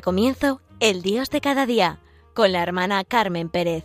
Comienzo 0.00 0.60
El 0.80 1.02
Dios 1.02 1.30
de 1.30 1.40
cada 1.40 1.66
día 1.66 2.00
con 2.34 2.52
la 2.52 2.62
hermana 2.62 3.04
Carmen 3.04 3.48
Pérez. 3.48 3.84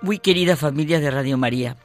Muy 0.00 0.18
querida 0.18 0.56
familia 0.56 0.98
de 0.98 1.10
Radio 1.10 1.38
María, 1.38 1.76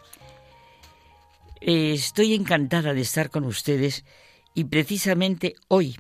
eh, 1.61 1.93
estoy 1.93 2.33
encantada 2.33 2.93
de 2.93 3.01
estar 3.01 3.29
con 3.29 3.43
ustedes 3.43 4.05
y 4.53 4.63
precisamente 4.63 5.53
hoy. 5.67 5.99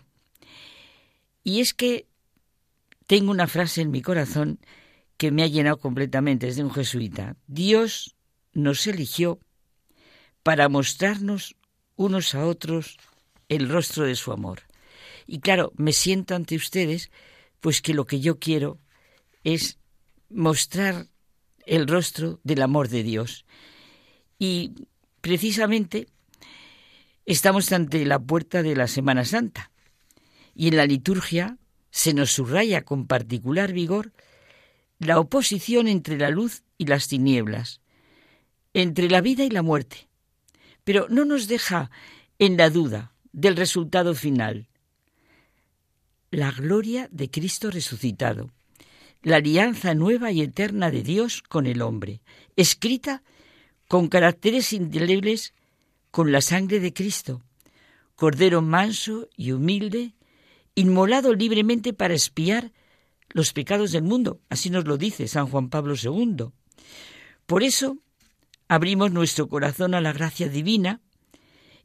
Y 1.43 1.61
es 1.61 1.73
que 1.73 2.07
tengo 3.05 3.31
una 3.31 3.47
frase 3.47 3.81
en 3.81 3.91
mi 3.91 4.01
corazón 4.01 4.59
que 5.17 5.31
me 5.31 5.43
ha 5.43 5.47
llenado 5.47 5.79
completamente, 5.79 6.47
es 6.47 6.55
de 6.55 6.63
un 6.63 6.71
jesuita. 6.71 7.35
Dios 7.47 8.15
nos 8.53 8.85
eligió 8.87 9.39
para 10.43 10.69
mostrarnos 10.69 11.55
unos 11.95 12.35
a 12.35 12.45
otros 12.45 12.97
el 13.49 13.69
rostro 13.69 14.05
de 14.05 14.15
su 14.15 14.31
amor. 14.31 14.61
Y 15.25 15.39
claro, 15.39 15.73
me 15.75 15.91
siento 15.91 16.35
ante 16.35 16.55
ustedes, 16.55 17.11
pues 17.59 17.81
que 17.81 17.93
lo 17.93 18.05
que 18.05 18.19
yo 18.19 18.39
quiero 18.39 18.79
es 19.43 19.77
mostrar 20.29 21.07
el 21.65 21.87
rostro 21.87 22.39
del 22.43 22.61
amor 22.61 22.87
de 22.87 23.03
Dios. 23.03 23.45
Y 24.39 24.73
precisamente 25.21 26.07
estamos 27.25 27.71
ante 27.71 28.05
la 28.05 28.19
puerta 28.19 28.63
de 28.63 28.75
la 28.75 28.87
Semana 28.87 29.25
Santa. 29.25 29.71
Y 30.55 30.69
en 30.69 30.77
la 30.77 30.85
liturgia 30.85 31.57
se 31.91 32.13
nos 32.13 32.31
subraya 32.31 32.83
con 32.83 33.07
particular 33.07 33.73
vigor 33.73 34.13
la 34.99 35.19
oposición 35.19 35.87
entre 35.87 36.17
la 36.17 36.29
luz 36.29 36.63
y 36.77 36.85
las 36.85 37.07
tinieblas, 37.07 37.81
entre 38.73 39.09
la 39.09 39.21
vida 39.21 39.43
y 39.43 39.49
la 39.49 39.61
muerte. 39.61 40.07
Pero 40.83 41.07
no 41.09 41.25
nos 41.25 41.47
deja 41.47 41.91
en 42.39 42.57
la 42.57 42.69
duda 42.69 43.13
del 43.31 43.55
resultado 43.55 44.15
final. 44.15 44.67
La 46.31 46.51
gloria 46.51 47.07
de 47.11 47.29
Cristo 47.29 47.71
resucitado 47.71 48.51
la 49.27 49.37
alianza 49.37 49.93
nueva 49.93 50.31
y 50.31 50.41
eterna 50.41 50.91
de 50.91 51.03
Dios 51.03 51.41
con 51.41 51.65
el 51.65 51.81
hombre, 51.81 52.21
escrita 52.55 53.23
con 53.87 54.07
caracteres 54.07 54.73
indelebles 54.73 55.53
con 56.11 56.31
la 56.31 56.41
sangre 56.41 56.79
de 56.79 56.93
Cristo, 56.93 57.41
Cordero 58.15 58.61
manso 58.61 59.29
y 59.35 59.51
humilde, 59.51 60.13
inmolado 60.75 61.33
libremente 61.33 61.93
para 61.93 62.13
espiar 62.13 62.71
los 63.29 63.53
pecados 63.53 63.91
del 63.91 64.03
mundo, 64.03 64.41
así 64.49 64.69
nos 64.69 64.85
lo 64.85 64.97
dice 64.97 65.27
San 65.27 65.47
Juan 65.47 65.69
Pablo 65.69 65.95
II. 66.01 66.47
Por 67.45 67.63
eso 67.63 67.97
abrimos 68.67 69.11
nuestro 69.11 69.47
corazón 69.47 69.93
a 69.93 70.01
la 70.01 70.13
gracia 70.13 70.49
divina 70.49 71.01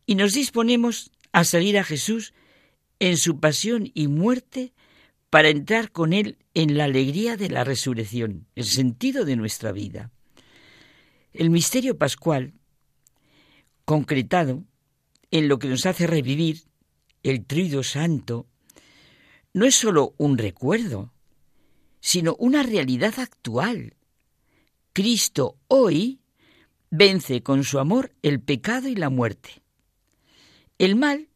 y 0.06 0.14
nos 0.14 0.32
disponemos 0.32 1.10
a 1.32 1.44
salir 1.44 1.78
a 1.78 1.84
Jesús 1.84 2.34
en 2.98 3.16
su 3.16 3.40
pasión 3.40 3.90
y 3.94 4.08
muerte 4.08 4.72
para 5.30 5.48
entrar 5.48 5.90
con 5.90 6.12
Él 6.12 6.38
en 6.54 6.76
la 6.76 6.84
alegría 6.84 7.36
de 7.36 7.48
la 7.48 7.64
resurrección, 7.64 8.46
el 8.54 8.64
sentido 8.64 9.24
de 9.24 9.36
nuestra 9.36 9.72
vida. 9.72 10.10
El 11.32 11.50
misterio 11.50 11.96
pascual, 11.96 12.52
concretado 13.84 14.64
en 15.30 15.48
lo 15.48 15.58
que 15.58 15.68
nos 15.68 15.86
hace 15.86 16.06
revivir 16.06 16.62
el 17.22 17.46
trido 17.46 17.82
santo, 17.82 18.46
no 19.54 19.64
es 19.64 19.74
sólo 19.74 20.14
un 20.18 20.36
recuerdo, 20.38 21.12
sino 22.02 22.34
una 22.38 22.64
realidad 22.64 23.14
actual. 23.18 23.94
Cristo 24.92 25.56
hoy 25.68 26.20
vence 26.90 27.42
con 27.42 27.64
su 27.64 27.78
amor 27.78 28.12
el 28.22 28.40
pecado 28.40 28.88
y 28.88 28.96
la 28.96 29.08
muerte. 29.08 29.62
El 30.78 30.96
mal, 30.96 31.28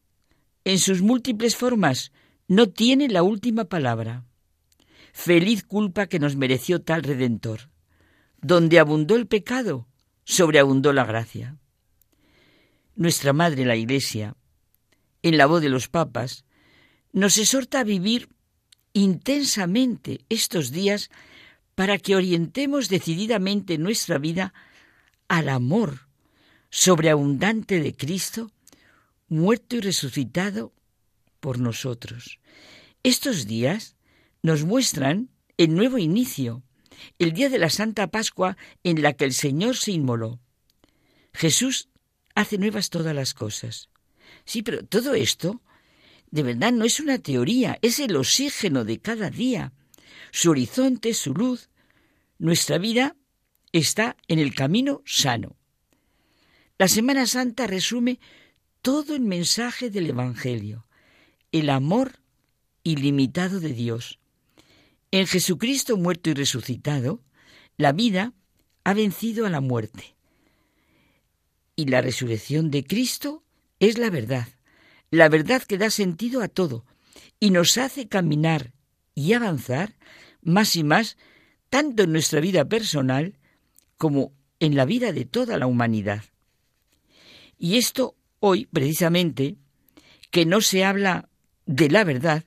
en 0.65 0.77
sus 0.77 1.01
múltiples 1.01 1.55
formas, 1.55 2.11
no 2.49 2.67
tiene 2.69 3.07
la 3.07 3.23
última 3.23 3.63
palabra. 3.63 4.25
Feliz 5.13 5.63
culpa 5.63 6.07
que 6.07 6.19
nos 6.19 6.35
mereció 6.35 6.81
tal 6.81 7.01
Redentor. 7.01 7.69
Donde 8.41 8.77
abundó 8.77 9.15
el 9.15 9.25
pecado, 9.25 9.87
sobreabundó 10.25 10.91
la 10.91 11.05
gracia. 11.05 11.57
Nuestra 12.95 13.31
Madre 13.31 13.63
la 13.63 13.77
Iglesia, 13.77 14.35
en 15.23 15.37
la 15.37 15.45
voz 15.45 15.61
de 15.61 15.69
los 15.69 15.87
papas, 15.87 16.43
nos 17.13 17.37
exhorta 17.37 17.79
a 17.79 17.83
vivir 17.85 18.29
intensamente 18.93 20.21
estos 20.29 20.71
días 20.71 21.09
para 21.75 21.97
que 21.97 22.15
orientemos 22.15 22.89
decididamente 22.89 23.77
nuestra 23.77 24.17
vida 24.17 24.53
al 25.27 25.49
amor 25.49 26.07
sobreabundante 26.69 27.79
de 27.79 27.95
Cristo, 27.95 28.51
muerto 29.27 29.75
y 29.75 29.81
resucitado 29.81 30.73
por 31.39 31.59
nosotros. 31.59 32.39
Estos 33.03 33.47
días 33.47 33.95
nos 34.41 34.63
muestran 34.63 35.29
el 35.57 35.75
nuevo 35.75 35.97
inicio, 35.97 36.63
el 37.19 37.33
día 37.33 37.49
de 37.49 37.59
la 37.59 37.69
Santa 37.69 38.07
Pascua 38.07 38.57
en 38.83 39.01
la 39.01 39.13
que 39.13 39.25
el 39.25 39.33
Señor 39.33 39.75
se 39.77 39.91
inmoló. 39.91 40.39
Jesús 41.33 41.89
hace 42.35 42.57
nuevas 42.57 42.89
todas 42.89 43.15
las 43.15 43.33
cosas. 43.33 43.89
Sí, 44.45 44.61
pero 44.61 44.85
todo 44.85 45.13
esto 45.13 45.61
de 46.31 46.43
verdad 46.43 46.71
no 46.71 46.85
es 46.85 46.99
una 46.99 47.19
teoría, 47.19 47.79
es 47.81 47.99
el 47.99 48.15
oxígeno 48.15 48.83
de 48.83 48.99
cada 48.99 49.29
día, 49.29 49.73
su 50.31 50.51
horizonte, 50.51 51.13
su 51.13 51.33
luz. 51.33 51.69
Nuestra 52.37 52.77
vida 52.77 53.15
está 53.71 54.17
en 54.27 54.39
el 54.39 54.53
camino 54.53 55.01
sano. 55.05 55.55
La 56.77 56.87
Semana 56.87 57.25
Santa 57.25 57.65
resume 57.65 58.19
todo 58.81 59.15
el 59.15 59.21
mensaje 59.21 59.89
del 59.89 60.09
Evangelio 60.09 60.87
el 61.51 61.69
amor 61.69 62.19
ilimitado 62.83 63.59
de 63.59 63.73
Dios. 63.73 64.19
En 65.11 65.27
Jesucristo 65.27 65.97
muerto 65.97 66.29
y 66.29 66.33
resucitado, 66.33 67.23
la 67.77 67.93
vida 67.93 68.33
ha 68.83 68.93
vencido 68.93 69.45
a 69.45 69.49
la 69.49 69.61
muerte. 69.61 70.15
Y 71.75 71.85
la 71.85 72.01
resurrección 72.01 72.71
de 72.71 72.83
Cristo 72.83 73.43
es 73.79 73.97
la 73.97 74.09
verdad, 74.09 74.47
la 75.11 75.29
verdad 75.29 75.63
que 75.63 75.77
da 75.77 75.89
sentido 75.89 76.41
a 76.41 76.47
todo 76.47 76.85
y 77.39 77.51
nos 77.51 77.77
hace 77.77 78.07
caminar 78.07 78.73
y 79.15 79.33
avanzar 79.33 79.95
más 80.41 80.75
y 80.75 80.83
más, 80.83 81.17
tanto 81.69 82.03
en 82.03 82.11
nuestra 82.11 82.39
vida 82.39 82.65
personal 82.65 83.37
como 83.97 84.33
en 84.59 84.75
la 84.75 84.85
vida 84.85 85.11
de 85.11 85.25
toda 85.25 85.57
la 85.57 85.67
humanidad. 85.67 86.23
Y 87.57 87.77
esto 87.77 88.15
hoy, 88.39 88.65
precisamente, 88.67 89.57
que 90.31 90.45
no 90.45 90.61
se 90.61 90.83
habla 90.83 91.29
de 91.65 91.89
la 91.89 92.03
verdad 92.03 92.43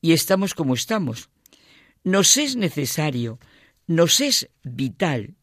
y 0.00 0.12
estamos 0.12 0.54
como 0.54 0.74
estamos. 0.74 1.30
Nos 2.02 2.36
es 2.36 2.56
necesario, 2.56 3.38
nos 3.86 4.20
es 4.20 4.50
vital. 4.62 5.34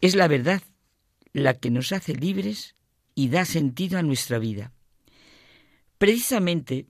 Es 0.00 0.14
la 0.14 0.26
verdad 0.28 0.62
la 1.32 1.54
que 1.54 1.70
nos 1.70 1.92
hace 1.92 2.14
libres 2.14 2.74
y 3.14 3.28
da 3.28 3.44
sentido 3.44 3.98
a 3.98 4.02
nuestra 4.02 4.38
vida. 4.38 4.72
Precisamente 6.00 6.86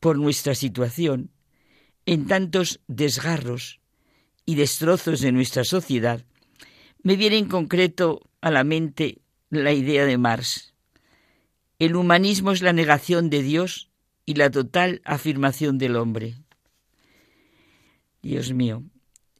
por 0.00 0.18
nuestra 0.18 0.54
situación, 0.54 1.30
en 2.04 2.26
tantos 2.26 2.78
desgarros 2.86 3.80
y 4.44 4.54
destrozos 4.56 5.22
de 5.22 5.32
nuestra 5.32 5.64
sociedad, 5.64 6.26
me 7.02 7.16
viene 7.16 7.38
en 7.38 7.48
concreto 7.48 8.28
a 8.42 8.50
la 8.50 8.64
mente 8.64 9.22
la 9.48 9.72
idea 9.72 10.04
de 10.04 10.18
Marx. 10.18 10.74
El 11.78 11.96
humanismo 11.96 12.52
es 12.52 12.60
la 12.60 12.74
negación 12.74 13.30
de 13.30 13.42
Dios 13.42 13.90
y 14.26 14.34
la 14.34 14.50
total 14.50 15.00
afirmación 15.06 15.78
del 15.78 15.96
hombre. 15.96 16.34
Dios 18.20 18.52
mío, 18.52 18.82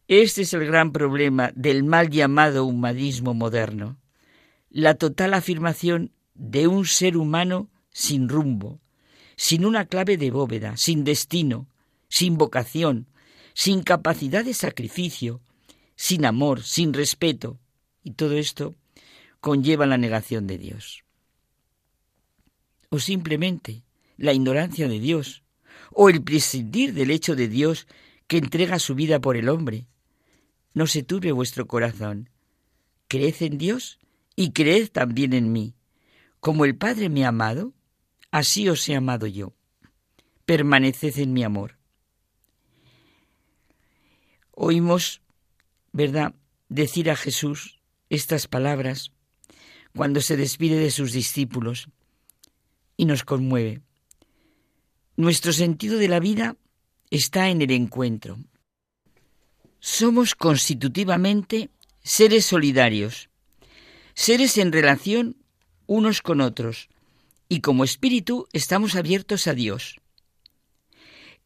este 0.07 0.41
es 0.41 0.55
el 0.55 0.65
gran 0.65 0.93
problema 0.93 1.53
del 1.55 1.85
mal 1.85 2.09
llamado 2.09 2.65
humanismo 2.65 3.35
moderno, 3.35 3.99
la 4.71 4.95
total 4.95 5.35
afirmación 5.35 6.11
de 6.33 6.69
un 6.69 6.87
ser 6.87 7.19
humano 7.19 7.69
sin 7.99 8.29
rumbo, 8.29 8.81
sin 9.35 9.65
una 9.65 9.87
clave 9.87 10.17
de 10.17 10.31
bóveda, 10.31 10.77
sin 10.77 11.03
destino, 11.03 11.69
sin 12.09 12.39
vocación, 12.39 13.09
sin 13.55 13.83
capacidad 13.83 14.45
de 14.45 14.55
sacrificio, 14.55 15.41
sin 15.97 16.25
amor, 16.25 16.63
sin 16.63 16.95
respeto. 16.95 17.59
Y 18.05 18.13
todo 18.13 18.37
esto 18.37 18.77
conlleva 19.41 19.85
la 19.85 19.99
negación 19.99 20.47
de 20.47 20.59
Dios. 20.59 21.03
O 22.89 23.01
simplemente 23.01 23.83
la 24.17 24.33
ignorancia 24.33 24.87
de 24.87 25.01
Dios, 25.01 25.43
o 25.91 26.09
el 26.09 26.23
prescindir 26.23 26.95
del 26.95 27.11
hecho 27.11 27.35
de 27.35 27.49
Dios 27.49 27.89
que 28.29 28.39
entrega 28.39 28.79
su 28.79 28.95
vida 28.95 29.21
por 29.21 29.37
el 29.37 29.49
hombre. 29.49 29.89
No 30.73 30.87
se 30.87 31.03
turbe 31.03 31.33
vuestro 31.33 31.67
corazón. 31.67 32.31
Creed 33.09 33.35
en 33.41 33.59
Dios 33.59 33.99
y 34.37 34.53
creed 34.53 34.89
también 34.93 35.33
en 35.33 35.51
mí. 35.51 35.75
Como 36.39 36.65
el 36.65 36.77
Padre 36.77 37.09
me 37.09 37.25
ha 37.25 37.29
amado, 37.29 37.75
así 38.31 38.69
os 38.69 38.89
he 38.89 38.95
amado 38.95 39.27
yo. 39.27 39.55
Permaneced 40.45 41.19
en 41.19 41.33
mi 41.33 41.45
amor. 41.45 41.79
Oímos 44.53 45.21
¿verdad?, 45.93 46.35
decir 46.69 47.11
a 47.11 47.17
Jesús 47.17 47.81
estas 48.11 48.47
palabras 48.47 49.11
cuando 49.97 50.21
se 50.21 50.37
despide 50.37 50.79
de 50.79 50.91
sus 50.91 51.13
discípulos 51.13 51.89
y 52.97 53.05
nos 53.07 53.25
conmueve. 53.25 53.83
Nuestro 55.17 55.53
sentido 55.53 55.99
de 55.99 56.09
la 56.09 56.21
vida 56.21 56.57
está 57.11 57.49
en 57.49 57.63
el 57.63 57.73
encuentro. 57.73 58.39
Somos 59.81 60.35
constitutivamente 60.35 61.71
seres 62.03 62.45
solidarios, 62.47 63.29
seres 64.15 64.59
en 64.59 64.73
relación 64.73 65.37
unos 65.87 66.23
con 66.23 66.41
otros, 66.41 66.89
y 67.49 67.61
como 67.61 67.85
espíritu 67.85 68.47
estamos 68.53 68.95
abiertos 68.95 69.47
a 69.47 69.55
Dios. 69.55 70.01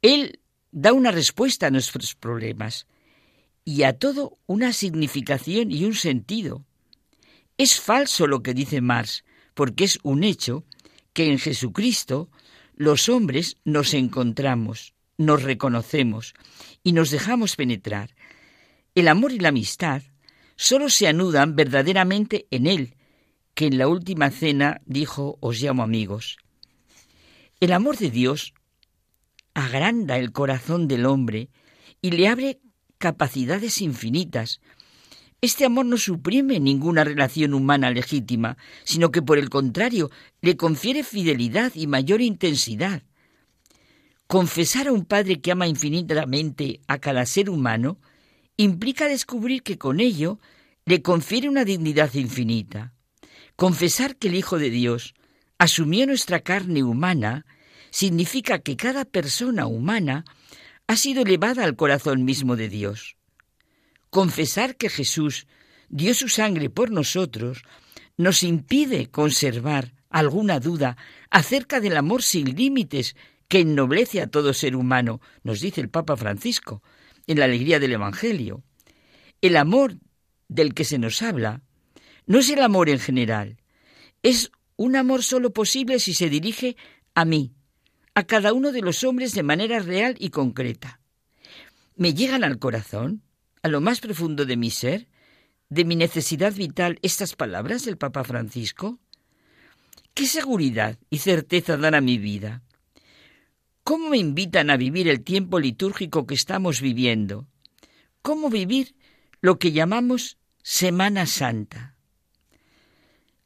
Él 0.02 0.40
da 0.72 0.92
una 0.92 1.10
respuesta 1.10 1.66
a 1.66 1.70
nuestros 1.70 2.14
problemas 2.14 2.86
y 3.64 3.84
a 3.84 3.98
todo 3.98 4.38
una 4.46 4.72
significación 4.72 5.70
y 5.70 5.84
un 5.84 5.94
sentido. 5.94 6.64
Es 7.56 7.80
falso 7.80 8.26
lo 8.26 8.42
que 8.42 8.54
dice 8.54 8.80
Marx, 8.80 9.24
porque 9.54 9.84
es 9.84 9.98
un 10.02 10.24
hecho 10.24 10.64
que 11.12 11.30
en 11.30 11.38
Jesucristo 11.38 12.30
los 12.74 13.08
hombres 13.08 13.58
nos 13.64 13.94
encontramos, 13.94 14.94
nos 15.18 15.42
reconocemos 15.42 16.34
y 16.82 16.92
nos 16.92 17.10
dejamos 17.10 17.54
penetrar. 17.54 18.16
El 18.94 19.08
amor 19.08 19.32
y 19.32 19.38
la 19.38 19.50
amistad 19.50 20.02
solo 20.56 20.88
se 20.88 21.06
anudan 21.06 21.54
verdaderamente 21.54 22.46
en 22.50 22.66
Él, 22.66 22.96
que 23.54 23.66
en 23.66 23.78
la 23.78 23.88
última 23.88 24.30
cena 24.30 24.80
dijo, 24.86 25.38
os 25.40 25.60
llamo 25.60 25.82
amigos. 25.82 26.38
El 27.60 27.72
amor 27.72 27.96
de 27.96 28.10
Dios 28.10 28.54
agranda 29.54 30.18
el 30.18 30.32
corazón 30.32 30.88
del 30.88 31.06
hombre 31.06 31.50
y 32.00 32.10
le 32.10 32.28
abre 32.28 32.60
capacidades 32.98 33.80
infinitas. 33.80 34.60
Este 35.40 35.64
amor 35.64 35.86
no 35.86 35.96
suprime 35.96 36.60
ninguna 36.60 37.04
relación 37.04 37.52
humana 37.52 37.90
legítima, 37.90 38.56
sino 38.84 39.10
que 39.10 39.22
por 39.22 39.38
el 39.38 39.50
contrario 39.50 40.10
le 40.40 40.56
confiere 40.56 41.02
fidelidad 41.02 41.72
y 41.74 41.86
mayor 41.86 42.20
intensidad. 42.20 43.02
Confesar 44.28 44.88
a 44.88 44.92
un 44.92 45.04
Padre 45.04 45.40
que 45.40 45.52
ama 45.52 45.66
infinitamente 45.66 46.80
a 46.86 46.98
cada 46.98 47.26
ser 47.26 47.50
humano 47.50 47.98
implica 48.56 49.08
descubrir 49.08 49.62
que 49.62 49.78
con 49.78 50.00
ello 50.00 50.38
le 50.86 51.02
confiere 51.02 51.48
una 51.48 51.64
dignidad 51.64 52.14
infinita. 52.14 52.94
Confesar 53.62 54.16
que 54.16 54.26
el 54.26 54.34
Hijo 54.34 54.58
de 54.58 54.70
Dios 54.70 55.14
asumió 55.56 56.04
nuestra 56.04 56.40
carne 56.40 56.82
humana 56.82 57.46
significa 57.90 58.58
que 58.58 58.76
cada 58.76 59.04
persona 59.04 59.66
humana 59.66 60.24
ha 60.88 60.96
sido 60.96 61.22
elevada 61.22 61.62
al 61.62 61.76
corazón 61.76 62.24
mismo 62.24 62.56
de 62.56 62.68
Dios. 62.68 63.16
Confesar 64.10 64.74
que 64.74 64.88
Jesús 64.88 65.46
dio 65.88 66.12
su 66.12 66.28
sangre 66.28 66.70
por 66.70 66.90
nosotros 66.90 67.62
nos 68.16 68.42
impide 68.42 69.12
conservar 69.12 69.94
alguna 70.10 70.58
duda 70.58 70.96
acerca 71.30 71.78
del 71.78 71.96
amor 71.96 72.24
sin 72.24 72.56
límites 72.56 73.14
que 73.46 73.60
ennoblece 73.60 74.22
a 74.22 74.26
todo 74.26 74.54
ser 74.54 74.74
humano, 74.74 75.20
nos 75.44 75.60
dice 75.60 75.80
el 75.80 75.88
Papa 75.88 76.16
Francisco, 76.16 76.82
en 77.28 77.38
la 77.38 77.44
alegría 77.44 77.78
del 77.78 77.92
Evangelio. 77.92 78.64
El 79.40 79.56
amor 79.56 79.98
del 80.48 80.74
que 80.74 80.82
se 80.82 80.98
nos 80.98 81.22
habla 81.22 81.62
no 82.26 82.38
es 82.38 82.50
el 82.50 82.62
amor 82.62 82.88
en 82.88 82.98
general, 82.98 83.58
es 84.22 84.50
un 84.76 84.96
amor 84.96 85.22
solo 85.22 85.52
posible 85.52 85.98
si 85.98 86.14
se 86.14 86.28
dirige 86.28 86.76
a 87.14 87.24
mí, 87.24 87.54
a 88.14 88.24
cada 88.24 88.52
uno 88.52 88.72
de 88.72 88.80
los 88.80 89.04
hombres 89.04 89.34
de 89.34 89.42
manera 89.42 89.78
real 89.78 90.16
y 90.18 90.30
concreta. 90.30 91.00
Me 91.96 92.14
llegan 92.14 92.44
al 92.44 92.58
corazón, 92.58 93.22
a 93.62 93.68
lo 93.68 93.80
más 93.80 94.00
profundo 94.00 94.44
de 94.44 94.56
mi 94.56 94.70
ser, 94.70 95.08
de 95.68 95.84
mi 95.84 95.96
necesidad 95.96 96.52
vital, 96.52 96.98
estas 97.02 97.34
palabras 97.34 97.84
del 97.84 97.96
Papa 97.96 98.24
Francisco. 98.24 98.98
¿Qué 100.14 100.26
seguridad 100.26 100.98
y 101.10 101.18
certeza 101.18 101.76
dan 101.76 101.94
a 101.94 102.00
mi 102.00 102.18
vida? 102.18 102.62
¿Cómo 103.84 104.10
me 104.10 104.18
invitan 104.18 104.70
a 104.70 104.76
vivir 104.76 105.08
el 105.08 105.22
tiempo 105.22 105.58
litúrgico 105.58 106.26
que 106.26 106.34
estamos 106.34 106.80
viviendo? 106.80 107.48
¿Cómo 108.20 108.50
vivir 108.50 108.94
lo 109.40 109.58
que 109.58 109.72
llamamos 109.72 110.38
Semana 110.62 111.26
Santa? 111.26 111.96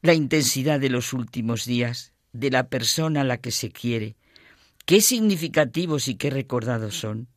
La 0.07 0.13
intensidad 0.13 0.79
de 0.79 0.89
los 0.89 1.11
últimos 1.11 1.65
días, 1.65 2.13
de 2.31 2.49
la 2.49 2.69
persona 2.69 3.19
a 3.19 3.23
la 3.25 3.41
que 3.41 3.51
se 3.51 3.71
quiere, 3.71 4.15
qué 4.85 5.01
significativos 5.01 6.07
y 6.07 6.15
qué 6.15 6.29
recordados 6.29 6.97
son. 6.97 7.27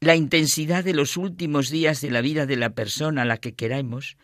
La 0.00 0.16
intensidad 0.16 0.82
de 0.82 0.94
los 0.94 1.18
últimos 1.18 1.68
días 1.68 2.00
de 2.00 2.10
la 2.10 2.22
vida 2.22 2.46
de 2.46 2.56
la 2.56 2.70
persona 2.70 3.20
a 3.20 3.24
la 3.26 3.36
que 3.36 3.52
queramos 3.52 4.16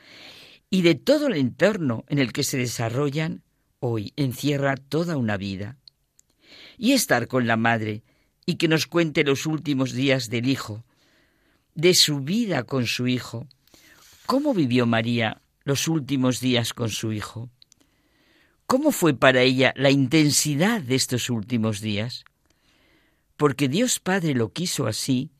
y 0.70 0.80
de 0.80 0.94
todo 0.94 1.26
el 1.26 1.34
entorno 1.34 2.06
en 2.08 2.18
el 2.18 2.32
que 2.32 2.44
se 2.44 2.56
desarrollan, 2.56 3.42
hoy 3.78 4.14
encierra 4.16 4.76
toda 4.76 5.18
una 5.18 5.36
vida 5.36 5.76
y 6.78 6.92
estar 6.92 7.28
con 7.28 7.46
la 7.46 7.58
madre 7.58 8.04
y 8.46 8.54
que 8.54 8.68
nos 8.68 8.86
cuente 8.86 9.22
los 9.22 9.44
últimos 9.44 9.92
días 9.92 10.30
del 10.30 10.48
hijo, 10.48 10.82
de 11.74 11.92
su 11.92 12.20
vida 12.20 12.62
con 12.62 12.86
su 12.86 13.06
hijo. 13.06 13.46
¿Cómo 14.24 14.54
vivió 14.54 14.86
María 14.86 15.42
los 15.70 15.86
últimos 15.86 16.40
días 16.40 16.74
con 16.74 16.90
su 16.90 17.12
hijo? 17.12 17.48
¿Cómo 18.66 18.90
fue 18.90 19.14
para 19.14 19.42
ella 19.42 19.72
la 19.76 19.90
intensidad 19.90 20.80
de 20.82 20.96
estos 20.96 21.30
últimos 21.30 21.80
días? 21.80 22.24
Porque 23.36 23.68
Dios 23.68 24.00
Padre 24.00 24.34
lo 24.34 24.52
quiso 24.52 24.88
así, 24.88 25.30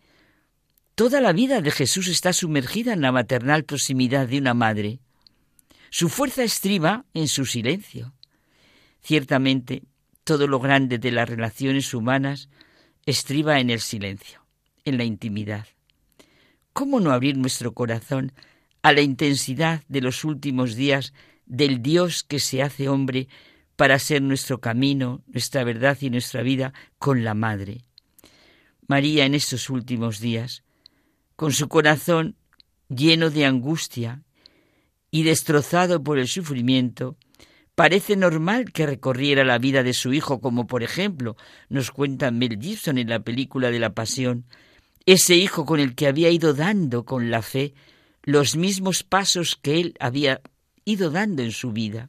toda 0.95 1.21
la 1.21 1.33
vida 1.33 1.63
de 1.63 1.73
Jesús 1.73 2.07
está 2.07 2.33
sumergida 2.33 2.93
en 2.93 3.01
la 3.01 3.11
maternal 3.11 3.65
proximidad 3.65 4.29
de 4.29 4.39
una 4.39 4.55
madre. 4.55 5.01
Su 5.91 6.09
fuerza 6.09 6.45
estriba 6.45 7.05
en 7.13 7.27
su 7.27 7.45
silencio. 7.45 8.15
Ciertamente, 9.03 9.83
todo 10.23 10.47
lo 10.47 10.61
grande 10.61 10.99
de 10.99 11.11
las 11.11 11.29
relaciones 11.29 11.93
humanas 11.93 12.49
estriba 13.05 13.59
en 13.59 13.71
el 13.71 13.81
silencio, 13.81 14.47
en 14.85 14.97
la 14.97 15.03
intimidad. 15.03 15.67
¿Cómo 16.73 17.01
no 17.01 17.11
abrir 17.11 17.37
nuestro 17.37 17.75
corazón 17.75 18.33
a 18.83 18.93
la 18.93 19.01
intensidad 19.01 19.83
de 19.89 20.01
los 20.01 20.25
últimos 20.25 20.75
días 20.75 21.13
del 21.47 21.83
Dios 21.83 22.23
que 22.23 22.41
se 22.41 22.63
hace 22.63 22.89
hombre 22.89 23.29
para 23.77 23.99
ser 23.99 24.23
nuestro 24.23 24.61
camino, 24.61 25.23
nuestra 25.27 25.65
verdad 25.65 25.97
y 26.01 26.11
nuestra 26.11 26.43
vida 26.43 26.73
con 26.99 27.25
la 27.25 27.35
Madre? 27.35 27.83
María 28.87 29.25
en 29.25 29.35
estos 29.35 29.71
últimos 29.71 30.21
días, 30.21 30.63
con 31.37 31.53
su 31.53 31.69
corazón 31.69 32.37
lleno 32.89 33.31
de 33.31 33.47
angustia 33.47 34.23
y 35.11 35.23
destrozado 35.23 36.03
por 36.03 36.19
el 36.19 36.29
sufrimiento, 36.29 37.17
Parece 37.81 38.15
normal 38.15 38.73
que 38.73 38.85
recorriera 38.85 39.43
la 39.43 39.57
vida 39.57 39.83
de 39.83 39.95
su 39.95 40.13
hijo, 40.13 40.43
como 40.43 40.67
por 40.67 40.83
ejemplo 40.83 41.39
nos 41.71 41.91
cuenta 41.91 42.31
Mel 42.31 42.59
Gibson 42.61 42.99
en 42.99 43.09
la 43.09 43.21
película 43.21 43.71
de 43.71 43.79
la 43.79 43.95
Pasión, 43.95 44.45
ese 45.07 45.37
hijo 45.37 45.65
con 45.65 45.81
el 45.81 45.95
que 45.95 46.07
había 46.07 46.29
ido 46.29 46.53
dando 46.53 47.07
con 47.07 47.31
la 47.31 47.41
fe 47.41 47.73
los 48.23 48.57
mismos 48.57 49.03
pasos 49.03 49.57
que 49.57 49.81
él 49.81 49.95
había 50.01 50.41
ido 50.85 51.11
dando 51.11 51.43
en 51.43 51.53
su 51.53 51.73
vida. 51.73 52.09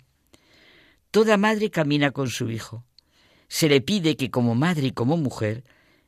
Toda 1.12 1.38
madre 1.38 1.70
camina 1.70 2.12
con 2.12 2.30
su 2.30 2.50
hijo. 2.50 2.86
Se 3.48 3.68
le 3.68 3.82
pide 3.82 4.16
que 4.16 4.32
como 4.32 4.56
madre 4.56 4.88
y 4.88 4.92
como 4.92 5.18
mujer 5.18 5.64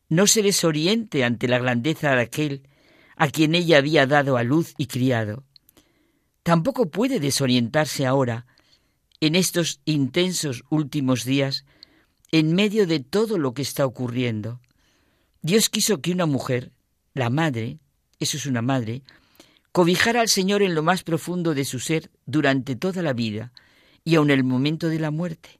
no 0.09 0.27
se 0.27 0.41
desoriente 0.41 1.23
ante 1.23 1.47
la 1.47 1.59
grandeza 1.59 2.15
de 2.15 2.21
aquel 2.21 2.69
a 3.15 3.27
quien 3.29 3.55
ella 3.55 3.77
había 3.77 4.07
dado 4.07 4.37
a 4.37 4.43
luz 4.43 4.73
y 4.77 4.87
criado. 4.87 5.43
Tampoco 6.43 6.89
puede 6.89 7.19
desorientarse 7.19 8.05
ahora 8.05 8.45
en 9.19 9.35
estos 9.35 9.79
intensos 9.85 10.63
últimos 10.69 11.23
días, 11.23 11.65
en 12.31 12.53
medio 12.53 12.87
de 12.87 12.99
todo 12.99 13.37
lo 13.37 13.53
que 13.53 13.61
está 13.61 13.85
ocurriendo. 13.85 14.59
Dios 15.41 15.69
quiso 15.69 16.01
que 16.01 16.11
una 16.11 16.25
mujer, 16.25 16.71
la 17.13 17.29
madre, 17.29 17.79
eso 18.19 18.37
es 18.37 18.45
una 18.45 18.61
madre, 18.61 19.03
cobijara 19.73 20.21
al 20.21 20.29
Señor 20.29 20.61
en 20.61 20.75
lo 20.75 20.83
más 20.83 21.03
profundo 21.03 21.55
de 21.55 21.65
su 21.65 21.79
ser 21.79 22.11
durante 22.27 22.75
toda 22.75 23.01
la 23.01 23.13
vida 23.13 23.51
y 24.05 24.15
aun 24.15 24.29
el 24.29 24.43
momento 24.43 24.87
de 24.87 24.99
la 24.99 25.09
muerte. 25.09 25.59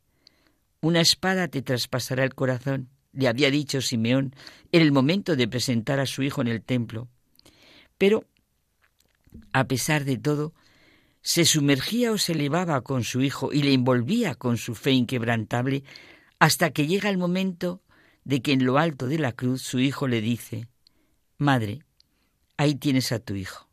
Una 0.82 1.02
espada 1.02 1.48
te 1.48 1.64
traspasará 1.64 2.24
el 2.24 2.36
corazón, 2.36 2.90
le 3.12 3.28
había 3.28 3.50
dicho 3.50 3.82
Simeón 3.82 4.36
en 4.72 4.84
el 4.84 4.92
momento 4.92 5.36
de 5.36 5.48
presentar 5.48 6.00
a 6.00 6.06
su 6.06 6.22
hijo 6.22 6.42
en 6.42 6.48
el 6.48 6.62
templo. 6.62 7.08
Pero, 7.98 8.26
a 9.52 9.64
pesar 9.64 10.06
de 10.06 10.18
todo, 10.18 10.54
se 11.22 11.44
sumergía 11.44 12.12
o 12.12 12.20
se 12.20 12.34
elevaba 12.34 12.82
con 12.82 13.04
su 13.04 13.22
hijo 13.22 13.52
y 13.52 13.64
le 13.64 13.74
envolvía 13.74 14.36
con 14.36 14.58
su 14.58 14.76
fe 14.76 14.92
inquebrantable 14.92 15.84
hasta 16.38 16.70
que 16.70 16.86
llega 16.86 17.10
el 17.10 17.18
momento 17.18 17.82
de 18.26 18.44
que 18.44 18.52
en 18.52 18.64
lo 18.64 18.78
alto 18.78 19.08
de 19.08 19.18
la 19.18 19.32
cruz 19.32 19.64
su 19.64 19.80
hijo 19.80 20.08
le 20.08 20.22
dice, 20.22 20.68
Madre, 21.40 21.84
ahí 22.58 22.76
tienes 22.76 23.12
a 23.12 23.18
tu 23.18 23.34
hijo. 23.34 23.73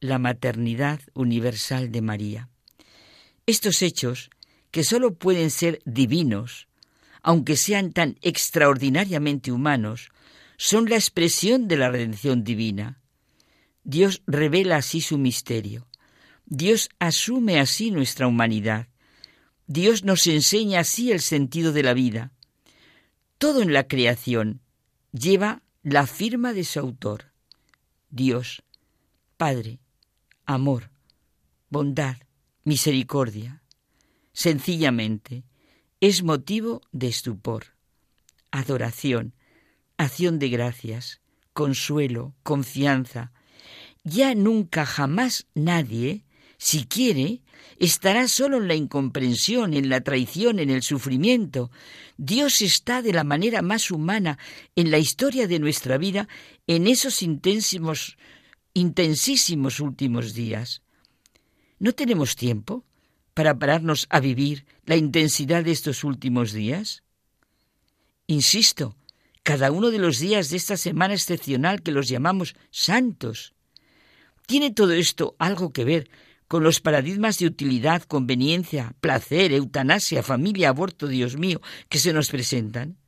La 0.00 0.20
maternidad 0.20 1.00
universal 1.12 1.90
de 1.90 2.02
María. 2.02 2.48
Estos 3.46 3.82
hechos, 3.82 4.30
que 4.70 4.84
sólo 4.84 5.14
pueden 5.14 5.50
ser 5.50 5.80
divinos, 5.84 6.68
aunque 7.20 7.56
sean 7.56 7.92
tan 7.92 8.16
extraordinariamente 8.22 9.50
humanos, 9.50 10.10
son 10.56 10.88
la 10.88 10.94
expresión 10.94 11.66
de 11.66 11.78
la 11.78 11.90
redención 11.90 12.44
divina. 12.44 13.00
Dios 13.82 14.22
revela 14.28 14.76
así 14.76 15.00
su 15.00 15.18
misterio. 15.18 15.88
Dios 16.46 16.90
asume 17.00 17.58
así 17.58 17.90
nuestra 17.90 18.28
humanidad. 18.28 18.86
Dios 19.66 20.04
nos 20.04 20.28
enseña 20.28 20.80
así 20.80 21.10
el 21.10 21.20
sentido 21.20 21.72
de 21.72 21.82
la 21.82 21.94
vida. 21.94 22.30
Todo 23.36 23.62
en 23.62 23.72
la 23.72 23.88
creación 23.88 24.60
lleva 25.10 25.62
la 25.82 26.06
firma 26.06 26.52
de 26.52 26.62
su 26.62 26.78
autor. 26.78 27.32
Dios, 28.10 28.62
Padre, 29.36 29.80
amor, 30.48 30.90
bondad, 31.68 32.16
misericordia. 32.64 33.62
Sencillamente, 34.32 35.44
es 36.00 36.22
motivo 36.22 36.80
de 36.90 37.08
estupor, 37.08 37.74
adoración, 38.50 39.34
acción 39.98 40.38
de 40.38 40.48
gracias, 40.48 41.20
consuelo, 41.52 42.34
confianza. 42.42 43.30
Ya 44.04 44.34
nunca 44.34 44.86
jamás 44.86 45.46
nadie, 45.54 46.24
si 46.56 46.86
quiere, 46.86 47.42
estará 47.78 48.26
solo 48.26 48.56
en 48.56 48.68
la 48.68 48.74
incomprensión, 48.74 49.74
en 49.74 49.90
la 49.90 50.00
traición, 50.00 50.60
en 50.60 50.70
el 50.70 50.82
sufrimiento. 50.82 51.70
Dios 52.16 52.62
está 52.62 53.02
de 53.02 53.12
la 53.12 53.22
manera 53.22 53.60
más 53.60 53.90
humana 53.90 54.38
en 54.76 54.90
la 54.90 54.98
historia 54.98 55.46
de 55.46 55.58
nuestra 55.58 55.98
vida 55.98 56.26
en 56.66 56.86
esos 56.86 57.22
intensísimos, 57.22 58.16
intensísimos 58.74 59.80
últimos 59.80 60.34
días. 60.34 60.82
¿No 61.78 61.92
tenemos 61.92 62.36
tiempo 62.36 62.84
para 63.34 63.58
pararnos 63.58 64.06
a 64.10 64.20
vivir 64.20 64.66
la 64.84 64.96
intensidad 64.96 65.64
de 65.64 65.72
estos 65.72 66.04
últimos 66.04 66.52
días? 66.52 67.02
Insisto, 68.26 68.96
cada 69.42 69.70
uno 69.70 69.90
de 69.90 69.98
los 69.98 70.18
días 70.18 70.50
de 70.50 70.56
esta 70.56 70.76
semana 70.76 71.14
excepcional 71.14 71.82
que 71.82 71.92
los 71.92 72.08
llamamos 72.08 72.54
santos. 72.70 73.54
¿Tiene 74.46 74.70
todo 74.72 74.92
esto 74.92 75.36
algo 75.38 75.72
que 75.72 75.84
ver 75.84 76.10
con 76.48 76.62
los 76.62 76.80
paradigmas 76.80 77.38
de 77.38 77.46
utilidad, 77.46 78.02
conveniencia, 78.02 78.94
placer, 79.00 79.52
eutanasia, 79.52 80.22
familia, 80.22 80.70
aborto, 80.70 81.06
Dios 81.06 81.36
mío, 81.36 81.60
que 81.88 81.98
se 81.98 82.12
nos 82.12 82.30
presentan? 82.30 82.98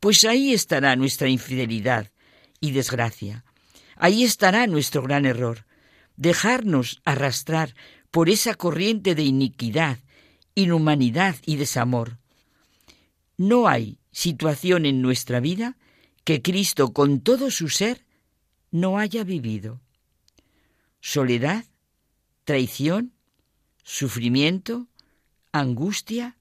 Pues 0.00 0.24
ahí 0.24 0.52
estará 0.52 0.96
nuestra 0.96 1.28
infidelidad 1.28 2.10
y 2.60 2.72
desgracia. 2.72 3.44
Ahí 3.96 4.24
estará 4.24 4.66
nuestro 4.66 5.02
gran 5.02 5.26
error, 5.26 5.66
dejarnos 6.16 7.00
arrastrar 7.04 7.74
por 8.10 8.28
esa 8.28 8.54
corriente 8.54 9.14
de 9.14 9.22
iniquidad, 9.22 9.98
inhumanidad 10.54 11.36
y 11.46 11.56
desamor. 11.56 12.18
No 13.36 13.66
hay 13.66 13.98
situación 14.12 14.86
en 14.86 15.02
nuestra 15.02 15.40
vida 15.40 15.76
que 16.22 16.40
Cristo 16.40 16.92
con 16.92 17.20
todo 17.20 17.50
su 17.50 17.68
ser 17.68 18.04
no 18.70 18.98
haya 18.98 19.24
vivido. 19.24 19.80
Soledad, 21.00 21.64
traición, 22.44 23.12
sufrimiento, 23.82 24.88
angustia, 25.52 26.38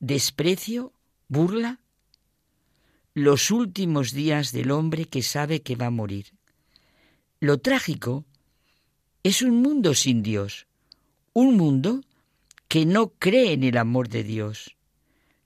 desprecio, 0.00 0.92
burla. 1.28 1.80
Los 3.14 3.50
últimos 3.50 4.12
días 4.12 4.52
del 4.52 4.70
hombre 4.70 5.06
que 5.06 5.22
sabe 5.22 5.62
que 5.62 5.76
va 5.76 5.86
a 5.86 5.90
morir. 5.90 6.32
Lo 7.42 7.58
trágico 7.58 8.24
es 9.24 9.42
un 9.42 9.62
mundo 9.62 9.94
sin 9.94 10.22
Dios, 10.22 10.68
un 11.32 11.56
mundo 11.56 12.02
que 12.68 12.86
no 12.86 13.14
cree 13.18 13.52
en 13.52 13.64
el 13.64 13.78
amor 13.78 14.08
de 14.08 14.22
Dios, 14.22 14.76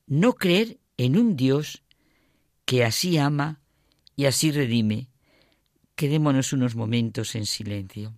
no 0.06 0.34
creer 0.34 0.76
en 0.98 1.16
un 1.16 1.36
Dios 1.36 1.82
que 2.66 2.84
así 2.84 3.16
ama 3.16 3.62
y 4.14 4.26
así 4.26 4.52
redime. 4.52 5.08
Quedémonos 5.94 6.52
unos 6.52 6.76
momentos 6.76 7.34
en 7.34 7.46
silencio. 7.46 8.12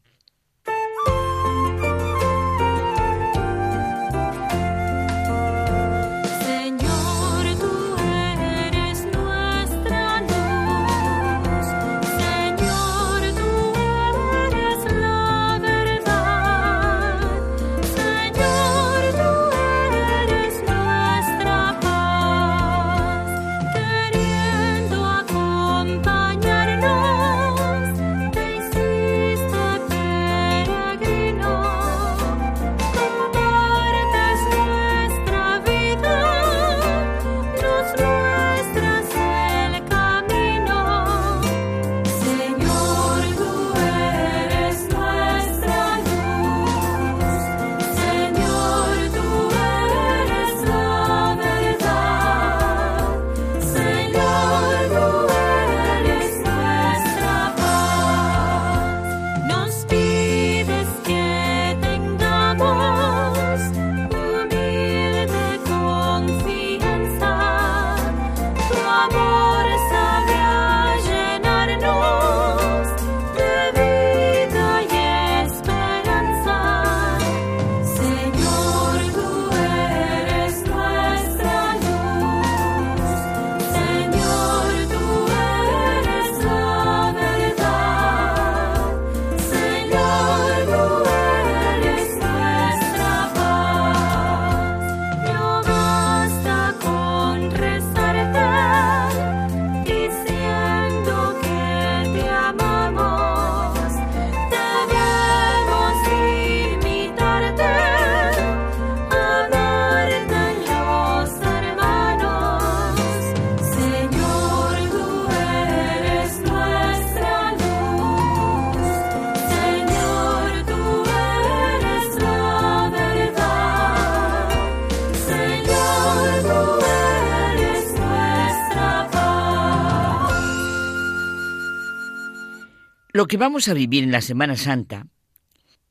Que 133.29 133.37
vamos 133.37 133.69
a 133.69 133.75
vivir 133.75 134.03
en 134.03 134.11
la 134.11 134.23
Semana 134.23 134.57
Santa, 134.57 135.07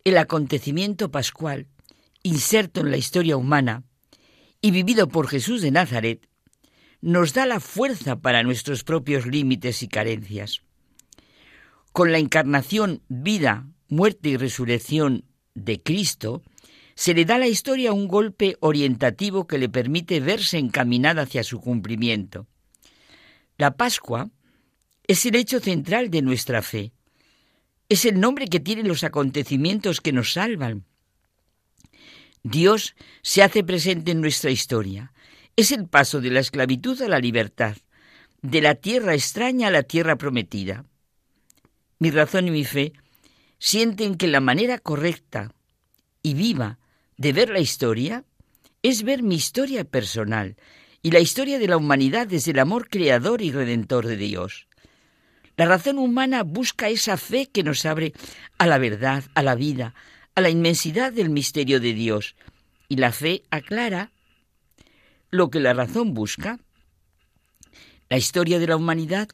el 0.04 0.18
acontecimiento 0.18 1.12
pascual, 1.12 1.68
inserto 2.24 2.82
en 2.82 2.92
la 2.92 2.98
historia 2.98 3.38
humana 3.38 3.84
y 4.60 4.72
vivido 4.72 5.08
por 5.08 5.28
Jesús 5.28 5.62
de 5.62 5.72
Nazaret, 5.72 6.28
nos 7.00 7.34
da 7.34 7.46
la 7.46 7.60
fuerza 7.60 8.20
para 8.20 8.44
nuestros 8.44 8.84
propios 8.84 9.28
límites 9.28 9.84
y 9.84 9.88
carencias. 9.88 10.62
Con 11.94 12.12
la 12.12 12.18
encarnación, 12.18 13.04
vida, 13.08 13.68
muerte 13.88 14.30
y 14.30 14.38
resurrección 14.38 15.24
de 15.54 15.82
Cristo, 15.82 16.42
se 16.96 17.14
le 17.14 17.26
da 17.26 17.36
a 17.36 17.40
la 17.40 17.48
historia 17.48 17.94
un 17.94 18.08
golpe 18.08 18.58
orientativo 18.60 19.46
que 19.46 19.60
le 19.60 19.70
permite 19.70 20.20
verse 20.20 20.58
encaminada 20.58 21.22
hacia 21.22 21.44
su 21.44 21.62
cumplimiento. 21.62 22.48
La 23.58 23.78
Pascua 23.78 24.32
es 25.06 25.26
el 25.28 25.36
hecho 25.36 25.60
central 25.60 26.10
de 26.10 26.24
nuestra 26.24 26.62
fe, 26.62 26.94
es 27.90 28.06
el 28.06 28.20
nombre 28.20 28.48
que 28.48 28.60
tienen 28.60 28.88
los 28.88 29.04
acontecimientos 29.04 30.02
que 30.02 30.12
nos 30.12 30.34
salvan. 30.34 30.86
Dios 32.44 32.96
se 33.22 33.44
hace 33.44 33.64
presente 33.64 34.12
en 34.12 34.22
nuestra 34.22 34.52
historia. 34.52 35.14
Es 35.56 35.72
el 35.72 35.88
paso 35.88 36.22
de 36.22 36.30
la 36.30 36.40
esclavitud 36.40 37.02
a 37.02 37.08
la 37.08 37.20
libertad, 37.20 37.78
de 38.42 38.62
la 38.62 38.76
tierra 38.76 39.14
extraña 39.14 39.70
a 39.70 39.72
la 39.72 39.84
tierra 39.84 40.18
prometida. 40.18 40.86
Mi 42.00 42.12
razón 42.12 42.48
y 42.48 42.52
mi 42.52 42.64
fe 42.64 42.94
sienten 43.58 44.16
que 44.16 44.28
la 44.28 44.40
manera 44.40 44.78
correcta 44.78 45.54
y 46.22 46.36
viva 46.36 46.78
de 47.18 47.34
ver 47.34 47.50
la 47.50 47.60
historia 47.60 48.24
es 48.84 49.04
ver 49.04 49.24
mi 49.24 49.36
historia 49.36 49.84
personal 49.84 50.56
y 51.02 51.12
la 51.12 51.20
historia 51.20 51.58
de 51.58 51.68
la 51.68 51.78
humanidad 51.78 52.28
desde 52.28 52.52
el 52.52 52.60
amor 52.60 52.90
creador 52.90 53.42
y 53.42 53.52
redentor 53.52 54.06
de 54.06 54.18
Dios. 54.18 54.67
La 55.58 55.66
razón 55.66 55.98
humana 55.98 56.44
busca 56.44 56.88
esa 56.88 57.18
fe 57.18 57.48
que 57.48 57.64
nos 57.64 57.86
abre 57.86 58.14
a 58.60 58.68
la 58.68 58.78
verdad, 58.78 59.24
a 59.34 59.42
la 59.42 59.56
vida, 59.56 59.96
a 60.36 60.42
la 60.42 60.52
inmensidad 60.52 61.12
del 61.12 61.32
misterio 61.32 61.80
de 61.80 61.94
Dios. 61.94 62.36
Y 62.88 62.98
la 62.98 63.12
fe 63.12 63.44
aclara 63.50 64.12
lo 65.32 65.50
que 65.50 65.60
la 65.60 65.74
razón 65.74 66.14
busca. 66.14 66.60
La 68.08 68.18
historia 68.18 68.60
de 68.60 68.68
la 68.68 68.76
humanidad 68.76 69.30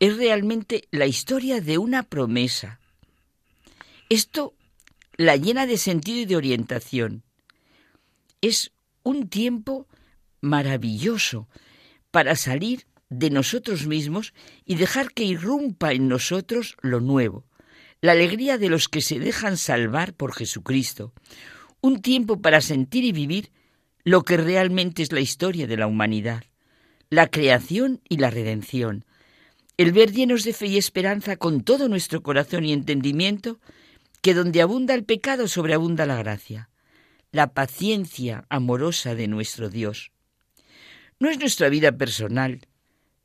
es 0.00 0.16
realmente 0.16 0.88
la 0.90 1.06
historia 1.06 1.60
de 1.60 1.76
una 1.76 2.02
promesa. 2.02 2.80
Esto 4.08 4.54
la 5.18 5.36
llena 5.36 5.66
de 5.66 5.76
sentido 5.76 6.20
y 6.20 6.24
de 6.24 6.36
orientación. 6.36 7.22
Es 8.40 8.72
un 9.02 9.28
tiempo 9.28 9.86
maravilloso 10.40 11.48
para 12.10 12.34
salir 12.34 12.86
de 13.08 13.30
nosotros 13.30 13.86
mismos 13.86 14.34
y 14.64 14.76
dejar 14.76 15.12
que 15.12 15.24
irrumpa 15.24 15.92
en 15.92 16.08
nosotros 16.08 16.76
lo 16.82 17.00
nuevo, 17.00 17.44
la 18.00 18.12
alegría 18.12 18.58
de 18.58 18.68
los 18.68 18.88
que 18.88 19.00
se 19.00 19.18
dejan 19.18 19.56
salvar 19.56 20.14
por 20.14 20.34
Jesucristo, 20.34 21.12
un 21.80 22.02
tiempo 22.02 22.40
para 22.40 22.60
sentir 22.60 23.04
y 23.04 23.12
vivir 23.12 23.50
lo 24.04 24.22
que 24.22 24.36
realmente 24.36 25.02
es 25.02 25.12
la 25.12 25.20
historia 25.20 25.66
de 25.66 25.76
la 25.76 25.86
humanidad, 25.86 26.44
la 27.10 27.28
creación 27.28 28.00
y 28.08 28.18
la 28.18 28.30
redención, 28.30 29.04
el 29.76 29.92
ver 29.92 30.12
llenos 30.12 30.44
de 30.44 30.52
fe 30.52 30.66
y 30.66 30.78
esperanza 30.78 31.36
con 31.36 31.62
todo 31.62 31.88
nuestro 31.88 32.22
corazón 32.22 32.64
y 32.64 32.72
entendimiento 32.72 33.60
que 34.22 34.34
donde 34.34 34.62
abunda 34.62 34.94
el 34.94 35.04
pecado 35.04 35.48
sobreabunda 35.48 36.06
la 36.06 36.16
gracia, 36.16 36.70
la 37.30 37.52
paciencia 37.52 38.44
amorosa 38.48 39.14
de 39.14 39.28
nuestro 39.28 39.68
Dios. 39.68 40.12
¿No 41.20 41.30
es 41.30 41.38
nuestra 41.38 41.68
vida 41.68 41.92
personal 41.92 42.66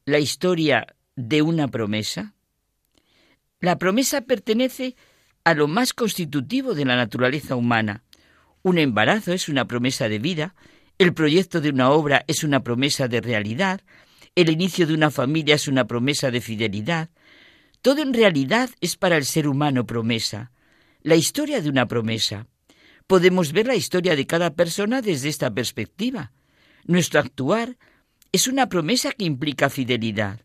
la 0.05 0.19
historia 0.19 0.87
de 1.15 1.41
una 1.41 1.67
promesa? 1.67 2.33
La 3.59 3.77
promesa 3.77 4.21
pertenece 4.21 4.95
a 5.43 5.53
lo 5.53 5.67
más 5.67 5.93
constitutivo 5.93 6.73
de 6.73 6.85
la 6.85 6.95
naturaleza 6.95 7.55
humana. 7.55 8.03
Un 8.63 8.77
embarazo 8.77 9.33
es 9.33 9.49
una 9.49 9.67
promesa 9.67 10.09
de 10.09 10.19
vida, 10.19 10.55
el 10.97 11.13
proyecto 11.13 11.61
de 11.61 11.69
una 11.69 11.91
obra 11.91 12.23
es 12.27 12.43
una 12.43 12.63
promesa 12.63 13.07
de 13.07 13.21
realidad, 13.21 13.81
el 14.35 14.49
inicio 14.49 14.87
de 14.87 14.93
una 14.93 15.11
familia 15.11 15.55
es 15.55 15.67
una 15.67 15.85
promesa 15.85 16.31
de 16.31 16.41
fidelidad. 16.41 17.09
Todo 17.81 18.01
en 18.01 18.13
realidad 18.13 18.69
es 18.81 18.97
para 18.97 19.17
el 19.17 19.25
ser 19.25 19.47
humano 19.47 19.85
promesa, 19.85 20.51
la 21.01 21.15
historia 21.15 21.61
de 21.61 21.69
una 21.69 21.87
promesa. 21.87 22.47
Podemos 23.07 23.51
ver 23.51 23.67
la 23.67 23.75
historia 23.75 24.15
de 24.15 24.27
cada 24.27 24.55
persona 24.55 25.01
desde 25.01 25.29
esta 25.29 25.53
perspectiva. 25.53 26.31
Nuestro 26.85 27.19
actuar 27.19 27.77
es 28.31 28.47
una 28.47 28.69
promesa 28.69 29.11
que 29.11 29.25
implica 29.25 29.69
fidelidad. 29.69 30.41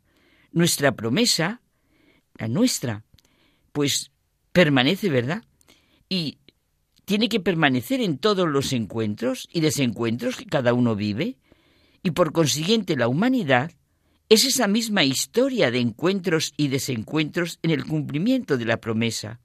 Nuestra 0.53 0.93
promesa, 0.93 1.61
la 2.37 2.49
nuestra, 2.49 3.05
pues 3.73 4.11
permanece, 4.53 5.09
¿verdad? 5.09 5.45
Y 6.09 6.39
tiene 7.05 7.29
que 7.29 7.41
permanecer 7.41 8.01
en 8.01 8.19
todos 8.19 8.49
los 8.49 8.73
encuentros 8.73 9.49
y 9.53 9.61
desencuentros 9.61 10.37
que 10.37 10.47
cada 10.47 10.75
uno 10.75 10.97
vive. 10.97 11.37
Y 12.03 12.11
por 12.13 12.33
consiguiente 12.33 12.97
la 12.97 13.09
humanidad 13.09 13.73
es 14.29 14.45
esa 14.45 14.67
misma 14.67 15.05
historia 15.05 15.71
de 15.71 15.79
encuentros 15.79 16.53
y 16.57 16.69
desencuentros 16.69 17.61
en 17.63 17.71
el 17.71 17.85
cumplimiento 17.85 18.59
de 18.59 18.65
la 18.65 18.79
promesa. 18.79 19.39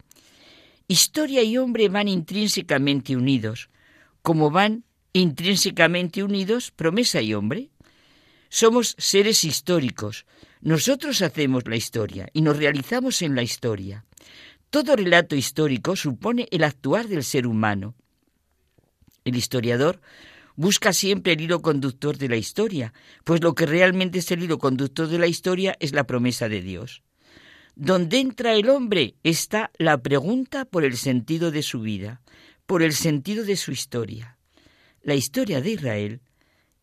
Historia 0.87 1.43
y 1.43 1.57
hombre 1.57 1.87
van 1.87 2.07
intrínsecamente 2.07 3.15
unidos, 3.15 3.69
como 4.23 4.49
van 4.49 4.83
intrínsecamente 5.13 6.23
unidos 6.23 6.71
promesa 6.71 7.21
y 7.21 7.33
hombre. 7.33 7.69
Somos 8.53 8.95
seres 8.97 9.45
históricos. 9.45 10.25
Nosotros 10.59 11.21
hacemos 11.21 11.65
la 11.67 11.77
historia 11.77 12.27
y 12.33 12.41
nos 12.41 12.57
realizamos 12.57 13.21
en 13.21 13.33
la 13.33 13.43
historia. 13.43 14.03
Todo 14.69 14.97
relato 14.97 15.37
histórico 15.37 15.95
supone 15.95 16.49
el 16.51 16.65
actuar 16.65 17.07
del 17.07 17.23
ser 17.23 17.47
humano. 17.47 17.95
El 19.23 19.37
historiador 19.37 20.01
busca 20.57 20.91
siempre 20.91 21.31
el 21.31 21.39
hilo 21.39 21.61
conductor 21.61 22.17
de 22.17 22.27
la 22.27 22.35
historia, 22.35 22.93
pues 23.23 23.41
lo 23.41 23.55
que 23.55 23.65
realmente 23.65 24.19
es 24.19 24.29
el 24.31 24.43
hilo 24.43 24.59
conductor 24.59 25.07
de 25.07 25.19
la 25.19 25.27
historia 25.27 25.77
es 25.79 25.93
la 25.93 26.03
promesa 26.03 26.49
de 26.49 26.61
Dios. 26.61 27.03
Donde 27.75 28.19
entra 28.19 28.53
el 28.53 28.69
hombre 28.69 29.15
está 29.23 29.71
la 29.77 30.01
pregunta 30.01 30.65
por 30.65 30.83
el 30.83 30.97
sentido 30.97 31.51
de 31.51 31.63
su 31.63 31.79
vida, 31.79 32.21
por 32.65 32.83
el 32.83 32.91
sentido 32.91 33.45
de 33.45 33.55
su 33.55 33.71
historia. 33.71 34.37
La 35.03 35.15
historia 35.15 35.61
de 35.61 35.71
Israel 35.71 36.21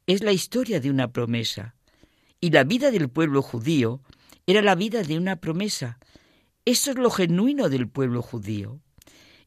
es 0.09 0.23
la 0.23 0.33
historia 0.33 0.81
de 0.81 0.91
una 0.91 1.13
promesa. 1.13 1.75
Y 2.41 2.51
la 2.51 2.65
vida 2.65 2.91
del 2.91 3.11
pueblo 3.11 3.43
judío 3.43 4.01
era 4.47 4.63
la 4.63 4.75
vida 4.75 5.03
de 5.03 5.19
una 5.19 5.37
promesa. 5.37 5.99
Eso 6.65 6.91
es 6.91 6.97
lo 6.97 7.11
genuino 7.11 7.69
del 7.69 7.89
pueblo 7.89 8.23
judío. 8.23 8.81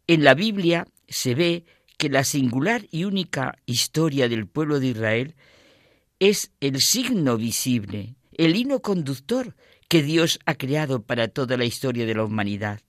En 0.06 0.24
la 0.24 0.36
Biblia 0.36 0.88
se 1.10 1.34
ve 1.34 1.66
que 1.98 2.10
la 2.10 2.24
singular 2.24 2.86
y 2.92 3.06
única 3.06 3.58
historia 3.66 4.30
del 4.30 4.48
pueblo 4.48 4.80
de 4.80 4.88
Israel 4.88 5.36
es 6.20 6.52
el 6.60 6.80
signo 6.80 7.38
visible, 7.38 8.16
el 8.34 8.56
hino 8.56 8.82
conductor 8.84 9.56
que 9.88 10.04
Dios 10.04 10.40
ha 10.46 10.54
creado 10.54 11.02
para 11.02 11.28
toda 11.28 11.58
la 11.58 11.66
historia 11.66 12.06
de 12.06 12.14
la 12.14 12.24
humanidad. 12.24 12.82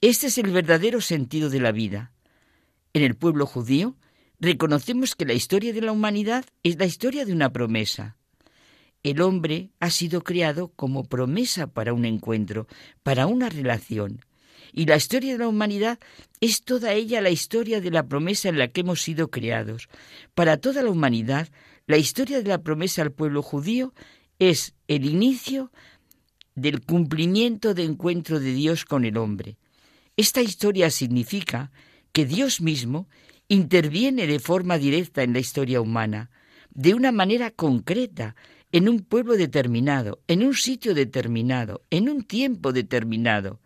Este 0.00 0.28
es 0.28 0.38
el 0.38 0.52
verdadero 0.52 1.00
sentido 1.00 1.50
de 1.50 1.60
la 1.60 1.72
vida. 1.72 2.12
En 2.92 3.02
el 3.02 3.16
pueblo 3.16 3.44
judío 3.46 3.96
reconocemos 4.42 5.14
que 5.14 5.24
la 5.24 5.34
historia 5.34 5.72
de 5.72 5.80
la 5.80 5.92
humanidad 5.92 6.44
es 6.64 6.76
la 6.76 6.84
historia 6.84 7.24
de 7.24 7.32
una 7.32 7.52
promesa. 7.52 8.16
El 9.04 9.20
hombre 9.20 9.70
ha 9.78 9.88
sido 9.88 10.24
creado 10.24 10.72
como 10.74 11.04
promesa 11.04 11.68
para 11.68 11.92
un 11.92 12.04
encuentro, 12.04 12.66
para 13.04 13.28
una 13.28 13.48
relación. 13.48 14.24
Y 14.72 14.86
la 14.86 14.96
historia 14.96 15.32
de 15.32 15.38
la 15.38 15.48
humanidad 15.48 16.00
es 16.40 16.62
toda 16.62 16.92
ella 16.92 17.20
la 17.20 17.30
historia 17.30 17.80
de 17.80 17.92
la 17.92 18.08
promesa 18.08 18.48
en 18.48 18.58
la 18.58 18.66
que 18.66 18.80
hemos 18.80 19.00
sido 19.00 19.30
creados. 19.30 19.88
Para 20.34 20.56
toda 20.56 20.82
la 20.82 20.90
humanidad, 20.90 21.48
la 21.86 21.96
historia 21.96 22.42
de 22.42 22.48
la 22.48 22.62
promesa 22.62 23.02
al 23.02 23.12
pueblo 23.12 23.42
judío 23.42 23.94
es 24.40 24.74
el 24.88 25.04
inicio 25.04 25.70
del 26.56 26.80
cumplimiento 26.80 27.74
de 27.74 27.84
encuentro 27.84 28.40
de 28.40 28.52
Dios 28.52 28.86
con 28.86 29.04
el 29.04 29.18
hombre. 29.18 29.56
Esta 30.16 30.42
historia 30.42 30.90
significa 30.90 31.70
que 32.12 32.26
Dios 32.26 32.60
mismo 32.60 33.08
interviene 33.52 34.26
de 34.26 34.38
forma 34.38 34.78
directa 34.78 35.22
en 35.22 35.34
la 35.34 35.38
historia 35.38 35.82
humana, 35.82 36.30
de 36.70 36.94
una 36.94 37.12
manera 37.12 37.50
concreta, 37.50 38.34
en 38.72 38.88
un 38.88 39.00
pueblo 39.00 39.36
determinado, 39.36 40.20
en 40.26 40.42
un 40.42 40.54
sitio 40.54 40.94
determinado, 40.94 41.82
en 41.90 42.08
un 42.08 42.22
tiempo 42.22 42.72
determinado. 42.72 43.60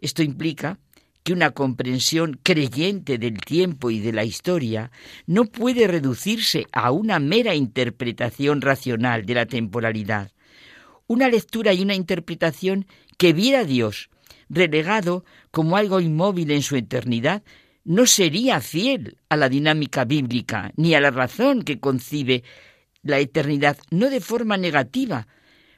Esto 0.00 0.22
implica 0.22 0.78
que 1.22 1.34
una 1.34 1.50
comprensión 1.50 2.40
creyente 2.42 3.18
del 3.18 3.40
tiempo 3.42 3.90
y 3.90 4.00
de 4.00 4.14
la 4.14 4.24
historia 4.24 4.90
no 5.26 5.44
puede 5.44 5.86
reducirse 5.86 6.66
a 6.72 6.90
una 6.90 7.18
mera 7.18 7.54
interpretación 7.54 8.62
racional 8.62 9.26
de 9.26 9.34
la 9.34 9.44
temporalidad. 9.44 10.32
Una 11.06 11.28
lectura 11.28 11.74
y 11.74 11.82
una 11.82 11.94
interpretación 11.94 12.86
que 13.18 13.34
viera 13.34 13.60
a 13.60 13.64
Dios 13.64 14.08
relegado 14.48 15.26
como 15.50 15.76
algo 15.76 16.00
inmóvil 16.00 16.50
en 16.50 16.62
su 16.62 16.76
eternidad 16.76 17.42
no 17.84 18.06
sería 18.06 18.60
fiel 18.60 19.18
a 19.28 19.36
la 19.36 19.48
dinámica 19.48 20.04
bíblica 20.04 20.72
ni 20.76 20.94
a 20.94 21.00
la 21.00 21.10
razón 21.10 21.62
que 21.62 21.80
concibe 21.80 22.42
la 23.02 23.18
eternidad, 23.18 23.76
no 23.90 24.08
de 24.08 24.20
forma 24.20 24.56
negativa, 24.56 25.28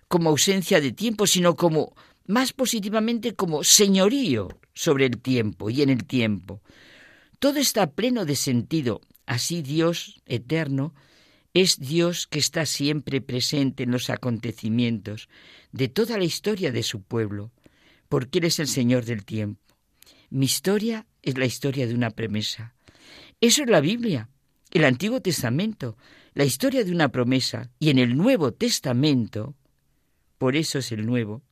como 0.08 0.30
ausencia 0.30 0.80
de 0.80 0.92
tiempo, 0.92 1.26
sino 1.26 1.56
como 1.56 1.94
más 2.26 2.52
positivamente 2.52 3.34
como 3.34 3.64
señorío 3.64 4.48
sobre 4.72 5.06
el 5.06 5.18
tiempo 5.18 5.68
y 5.70 5.82
en 5.82 5.90
el 5.90 6.04
tiempo. 6.04 6.62
Todo 7.38 7.58
está 7.58 7.90
pleno 7.90 8.24
de 8.24 8.36
sentido. 8.36 9.00
Así 9.26 9.62
Dios 9.62 10.22
eterno 10.26 10.94
es 11.54 11.78
Dios 11.78 12.26
que 12.26 12.38
está 12.38 12.66
siempre 12.66 13.20
presente 13.20 13.82
en 13.82 13.90
los 13.90 14.10
acontecimientos 14.10 15.28
de 15.72 15.88
toda 15.88 16.18
la 16.18 16.24
historia 16.24 16.70
de 16.70 16.82
su 16.82 17.02
pueblo, 17.02 17.50
porque 18.08 18.38
Él 18.38 18.44
es 18.44 18.58
el 18.60 18.68
Señor 18.68 19.04
del 19.04 19.24
tiempo. 19.24 19.60
Mi 20.30 20.46
historia 20.46 21.06
es 21.26 21.36
la 21.36 21.44
historia 21.44 21.86
de 21.86 21.94
una 21.94 22.10
promesa. 22.10 22.72
Eso 23.40 23.64
es 23.64 23.68
la 23.68 23.80
Biblia, 23.80 24.30
el 24.70 24.84
Antiguo 24.84 25.20
Testamento, 25.20 25.98
la 26.34 26.44
historia 26.44 26.84
de 26.84 26.92
una 26.92 27.10
promesa. 27.10 27.68
Y 27.80 27.90
en 27.90 27.98
el 27.98 28.16
Nuevo 28.16 28.52
Testamento, 28.52 29.54
por 30.38 30.54
eso 30.54 30.78
es 30.78 30.92
el 30.92 31.04
Nuevo, 31.04 31.42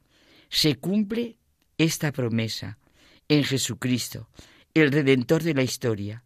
se 0.48 0.76
cumple 0.76 1.38
esta 1.76 2.12
promesa 2.12 2.78
en 3.28 3.42
Jesucristo, 3.42 4.28
el 4.74 4.92
Redentor 4.92 5.42
de 5.42 5.54
la 5.54 5.62
historia. 5.62 6.22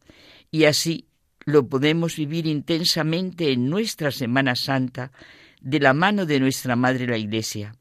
Y 0.51 0.65
así 0.65 1.07
lo 1.47 1.67
podemos 1.69 2.17
vivir 2.17 2.47
intensamente 2.47 3.51
en 3.51 3.71
nuestra 3.71 4.11
Semana 4.11 4.57
Santa 4.57 5.11
de 5.63 5.81
la 5.81 5.95
mano 5.95 6.27
de 6.27 6.39
nuestra 6.39 6.77
Madre 6.77 7.07
la 7.07 7.17
Iglesia. 7.17 7.75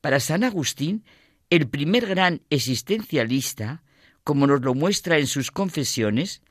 Para 0.00 0.20
San 0.20 0.44
Agustín, 0.44 1.04
el 1.50 1.68
primer 1.68 2.06
gran 2.06 2.42
existencialista 2.50 3.82
como 4.26 4.48
nos 4.48 4.60
lo 4.62 4.74
muestra 4.74 5.20
en 5.20 5.28
sus 5.28 5.52
confesiones, 5.52 6.42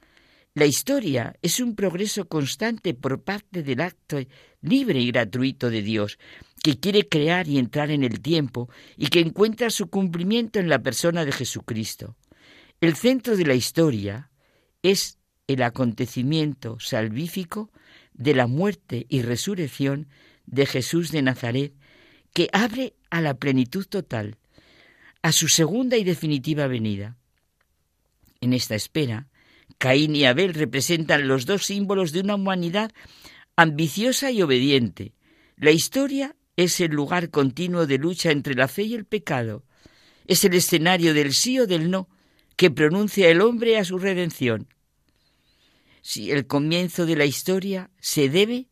la 0.54 0.66
historia 0.66 1.36
es 1.42 1.60
un 1.60 1.76
progreso 1.76 2.26
constante 2.30 2.94
por 2.94 3.22
parte 3.22 3.64
del 3.64 3.82
acto 3.82 4.18
libre 4.62 5.02
y 5.02 5.12
gratuito 5.12 5.70
de 5.70 5.82
Dios, 5.82 6.18
que 6.64 6.80
quiere 6.80 7.10
crear 7.10 7.50
y 7.50 7.58
entrar 7.58 7.92
en 7.92 8.06
el 8.06 8.22
tiempo 8.22 8.70
y 8.96 9.08
que 9.08 9.20
encuentra 9.20 9.70
su 9.70 9.90
cumplimiento 9.90 10.58
en 10.58 10.70
la 10.70 10.80
persona 10.80 11.26
de 11.26 11.34
Jesucristo. 11.34 12.16
El 12.80 12.96
centro 12.96 13.36
de 13.36 13.46
la 13.46 13.56
historia 13.56 14.32
es 14.82 15.20
el 15.46 15.62
acontecimiento 15.62 16.78
salvífico 16.80 17.74
de 18.14 18.36
la 18.36 18.48
muerte 18.48 19.06
y 19.10 19.22
resurrección 19.22 20.08
de 20.46 20.66
Jesús 20.66 21.12
de 21.12 21.24
Nazaret, 21.24 21.74
que 22.34 22.48
abre 22.54 22.94
a 23.10 23.20
la 23.20 23.34
plenitud 23.34 23.86
total, 23.86 24.38
a 25.22 25.34
su 25.34 25.50
segunda 25.50 25.98
y 25.98 26.06
definitiva 26.06 26.68
venida. 26.68 27.18
En 28.42 28.54
esta 28.54 28.76
espera, 28.76 29.28
Caín 29.78 30.16
y 30.16 30.26
Abel 30.26 30.54
representan 30.54 31.28
los 31.28 31.46
dos 31.46 31.66
símbolos 31.66 32.12
de 32.12 32.22
una 32.22 32.36
humanidad 32.36 32.92
ambiciosa 33.56 34.32
y 34.32 34.42
obediente. 34.42 35.14
La 35.58 35.72
historia 35.72 36.36
es 36.56 36.80
el 36.80 36.92
lugar 36.92 37.30
continuo 37.30 37.88
de 37.88 37.98
lucha 37.98 38.32
entre 38.32 38.56
la 38.56 38.68
fe 38.68 38.84
y 38.84 38.96
el 38.96 39.06
pecado. 39.06 39.64
Es 40.28 40.44
el 40.44 40.54
escenario 40.54 41.14
del 41.14 41.34
sí 41.34 41.60
o 41.60 41.68
del 41.68 41.92
no 41.92 42.10
que 42.56 42.72
pronuncia 42.72 43.30
el 43.30 43.42
hombre 43.42 43.78
a 43.78 43.86
su 43.86 43.98
redención. 43.98 44.68
Si 46.02 46.32
el 46.32 46.48
comienzo 46.48 47.06
de 47.06 47.16
la 47.16 47.26
historia 47.26 47.90
se 48.00 48.30
debe 48.30 48.68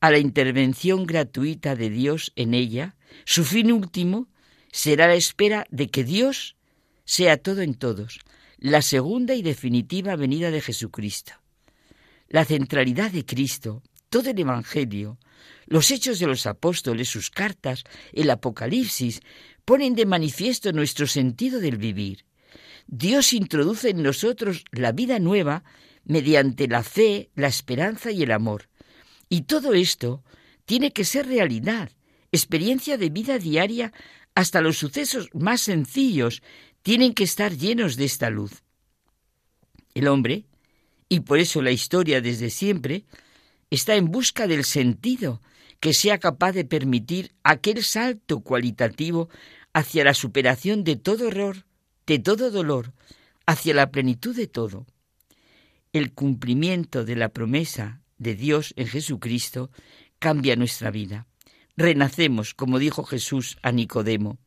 a 0.00 0.10
la 0.10 0.18
intervención 0.18 1.06
gratuita 1.06 1.74
de 1.76 1.90
Dios 1.90 2.32
en 2.36 2.54
ella, 2.54 2.94
su 3.24 3.44
fin 3.44 3.72
último 3.72 4.28
será 4.70 5.06
la 5.08 5.14
espera 5.14 5.66
de 5.70 5.88
que 5.88 6.04
Dios 6.04 6.56
sea 7.04 7.36
todo 7.36 7.62
en 7.62 7.74
todos, 7.74 8.20
la 8.58 8.82
segunda 8.82 9.34
y 9.34 9.42
definitiva 9.42 10.16
venida 10.16 10.50
de 10.50 10.60
Jesucristo. 10.60 11.32
La 12.28 12.44
centralidad 12.44 13.10
de 13.10 13.24
Cristo, 13.24 13.82
todo 14.08 14.30
el 14.30 14.38
Evangelio, 14.38 15.18
los 15.66 15.90
hechos 15.90 16.18
de 16.18 16.26
los 16.26 16.46
apóstoles, 16.46 17.08
sus 17.08 17.30
cartas, 17.30 17.84
el 18.12 18.30
Apocalipsis, 18.30 19.20
ponen 19.64 19.94
de 19.94 20.06
manifiesto 20.06 20.72
nuestro 20.72 21.06
sentido 21.06 21.60
del 21.60 21.78
vivir. 21.78 22.24
Dios 22.86 23.32
introduce 23.32 23.90
en 23.90 24.02
nosotros 24.02 24.64
la 24.72 24.92
vida 24.92 25.18
nueva 25.18 25.64
mediante 26.04 26.68
la 26.68 26.82
fe, 26.82 27.30
la 27.34 27.48
esperanza 27.48 28.10
y 28.10 28.22
el 28.22 28.30
amor. 28.30 28.68
Y 29.28 29.42
todo 29.42 29.74
esto 29.74 30.22
tiene 30.66 30.92
que 30.92 31.04
ser 31.04 31.26
realidad, 31.26 31.90
experiencia 32.30 32.98
de 32.98 33.10
vida 33.10 33.38
diaria, 33.38 33.92
hasta 34.34 34.60
los 34.60 34.78
sucesos 34.78 35.28
más 35.32 35.62
sencillos 35.62 36.42
tienen 36.84 37.14
que 37.14 37.24
estar 37.24 37.56
llenos 37.56 37.96
de 37.96 38.04
esta 38.04 38.28
luz. 38.28 38.62
El 39.94 40.06
hombre, 40.06 40.44
y 41.08 41.20
por 41.20 41.38
eso 41.38 41.62
la 41.62 41.70
historia 41.70 42.20
desde 42.20 42.50
siempre, 42.50 43.06
está 43.70 43.96
en 43.96 44.10
busca 44.10 44.46
del 44.46 44.64
sentido 44.64 45.40
que 45.80 45.94
sea 45.94 46.18
capaz 46.18 46.52
de 46.52 46.66
permitir 46.66 47.32
aquel 47.42 47.82
salto 47.82 48.40
cualitativo 48.40 49.30
hacia 49.72 50.04
la 50.04 50.12
superación 50.12 50.84
de 50.84 50.96
todo 50.96 51.28
error, 51.28 51.64
de 52.06 52.18
todo 52.18 52.50
dolor, 52.50 52.92
hacia 53.46 53.72
la 53.72 53.90
plenitud 53.90 54.36
de 54.36 54.46
todo. 54.46 54.86
El 55.94 56.12
cumplimiento 56.12 57.06
de 57.06 57.16
la 57.16 57.30
promesa 57.30 58.02
de 58.18 58.34
Dios 58.34 58.74
en 58.76 58.88
Jesucristo 58.88 59.70
cambia 60.18 60.54
nuestra 60.54 60.90
vida. 60.90 61.26
Renacemos, 61.78 62.52
como 62.52 62.78
dijo 62.78 63.04
Jesús 63.04 63.56
a 63.62 63.72
Nicodemo. 63.72 64.38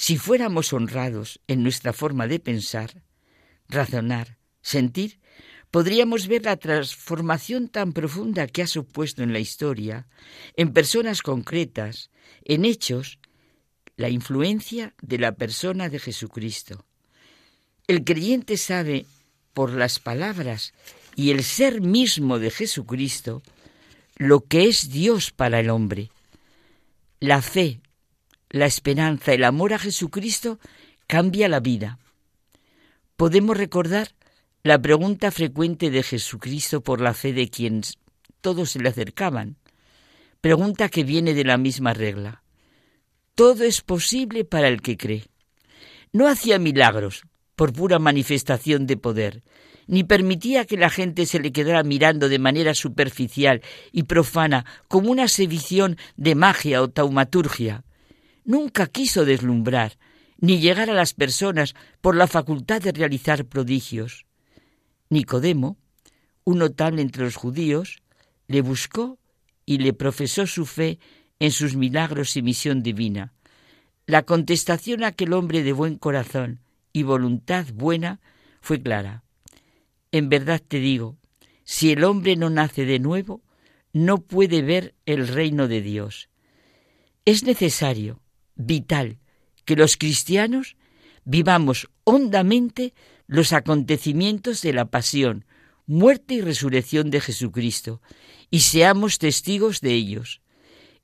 Si 0.00 0.16
fuéramos 0.16 0.72
honrados 0.72 1.40
en 1.46 1.62
nuestra 1.62 1.92
forma 1.92 2.26
de 2.26 2.40
pensar, 2.40 3.02
razonar, 3.68 4.38
sentir, 4.62 5.20
podríamos 5.70 6.26
ver 6.26 6.46
la 6.46 6.56
transformación 6.56 7.68
tan 7.68 7.92
profunda 7.92 8.46
que 8.46 8.62
ha 8.62 8.66
supuesto 8.66 9.22
en 9.22 9.34
la 9.34 9.40
historia, 9.40 10.08
en 10.56 10.72
personas 10.72 11.20
concretas, 11.20 12.10
en 12.46 12.64
hechos, 12.64 13.18
la 13.96 14.08
influencia 14.08 14.94
de 15.02 15.18
la 15.18 15.32
persona 15.32 15.90
de 15.90 15.98
Jesucristo. 15.98 16.86
El 17.86 18.02
creyente 18.02 18.56
sabe 18.56 19.04
por 19.52 19.70
las 19.70 19.98
palabras 19.98 20.72
y 21.14 21.30
el 21.30 21.44
ser 21.44 21.82
mismo 21.82 22.38
de 22.38 22.50
Jesucristo 22.50 23.42
lo 24.16 24.40
que 24.46 24.66
es 24.66 24.88
Dios 24.88 25.30
para 25.30 25.60
el 25.60 25.68
hombre. 25.68 26.10
La 27.20 27.42
fe, 27.42 27.82
la 28.50 28.66
esperanza, 28.66 29.32
el 29.32 29.44
amor 29.44 29.72
a 29.72 29.78
Jesucristo 29.78 30.58
cambia 31.06 31.48
la 31.48 31.60
vida. 31.60 31.98
Podemos 33.16 33.56
recordar 33.56 34.08
la 34.62 34.80
pregunta 34.80 35.30
frecuente 35.30 35.90
de 35.90 36.02
Jesucristo 36.02 36.82
por 36.82 37.00
la 37.00 37.14
fe 37.14 37.32
de 37.32 37.48
quienes 37.48 37.98
todos 38.40 38.70
se 38.70 38.80
le 38.80 38.88
acercaban. 38.88 39.56
Pregunta 40.40 40.88
que 40.88 41.04
viene 41.04 41.34
de 41.34 41.44
la 41.44 41.58
misma 41.58 41.94
regla. 41.94 42.42
Todo 43.34 43.64
es 43.64 43.80
posible 43.80 44.44
para 44.44 44.68
el 44.68 44.82
que 44.82 44.96
cree. 44.96 45.26
No 46.12 46.28
hacía 46.28 46.58
milagros 46.58 47.22
por 47.54 47.72
pura 47.72 47.98
manifestación 47.98 48.86
de 48.86 48.96
poder, 48.96 49.42
ni 49.86 50.02
permitía 50.02 50.64
que 50.64 50.76
la 50.76 50.90
gente 50.90 51.26
se 51.26 51.40
le 51.40 51.52
quedara 51.52 51.82
mirando 51.82 52.28
de 52.28 52.38
manera 52.38 52.74
superficial 52.74 53.62
y 53.92 54.04
profana 54.04 54.64
como 54.88 55.10
una 55.10 55.28
sedición 55.28 55.96
de 56.16 56.34
magia 56.34 56.82
o 56.82 56.88
taumaturgia. 56.88 57.84
Nunca 58.50 58.88
quiso 58.88 59.24
deslumbrar, 59.24 59.96
ni 60.38 60.58
llegar 60.58 60.90
a 60.90 60.92
las 60.92 61.14
personas 61.14 61.76
por 62.00 62.16
la 62.16 62.26
facultad 62.26 62.82
de 62.82 62.90
realizar 62.90 63.44
prodigios. 63.44 64.26
Nicodemo, 65.08 65.76
un 66.42 66.58
notable 66.58 67.00
entre 67.00 67.22
los 67.22 67.36
judíos, 67.36 68.02
le 68.48 68.60
buscó 68.60 69.20
y 69.66 69.78
le 69.78 69.92
profesó 69.92 70.48
su 70.48 70.66
fe 70.66 70.98
en 71.38 71.52
sus 71.52 71.76
milagros 71.76 72.36
y 72.36 72.42
misión 72.42 72.82
divina. 72.82 73.32
La 74.04 74.24
contestación 74.24 75.04
a 75.04 75.08
aquel 75.08 75.32
hombre 75.32 75.62
de 75.62 75.72
buen 75.72 75.94
corazón 75.94 76.58
y 76.92 77.04
voluntad 77.04 77.66
buena 77.72 78.18
fue 78.60 78.82
clara. 78.82 79.22
En 80.10 80.28
verdad 80.28 80.60
te 80.66 80.80
digo, 80.80 81.16
si 81.62 81.92
el 81.92 82.02
hombre 82.02 82.34
no 82.34 82.50
nace 82.50 82.84
de 82.84 82.98
nuevo, 82.98 83.42
no 83.92 84.18
puede 84.18 84.62
ver 84.62 84.96
el 85.06 85.28
reino 85.28 85.68
de 85.68 85.82
Dios. 85.82 86.30
Es 87.24 87.44
necesario, 87.44 88.19
vital, 88.60 89.18
que 89.64 89.76
los 89.76 89.96
cristianos 89.96 90.76
vivamos 91.24 91.88
hondamente 92.04 92.94
los 93.26 93.52
acontecimientos 93.52 94.62
de 94.62 94.72
la 94.72 94.86
pasión, 94.86 95.44
muerte 95.86 96.34
y 96.34 96.40
resurrección 96.40 97.10
de 97.10 97.20
Jesucristo, 97.20 98.00
y 98.50 98.60
seamos 98.60 99.18
testigos 99.18 99.80
de 99.80 99.94
ellos. 99.94 100.40